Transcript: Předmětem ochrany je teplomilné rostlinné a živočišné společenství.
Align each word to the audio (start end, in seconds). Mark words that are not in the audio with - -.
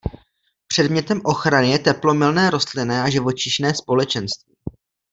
Předmětem 0.67 1.21
ochrany 1.23 1.69
je 1.71 1.79
teplomilné 1.79 2.49
rostlinné 2.49 3.01
a 3.03 3.09
živočišné 3.09 3.75
společenství. 3.75 4.55